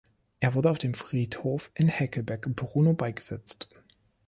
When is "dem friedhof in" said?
0.79-1.87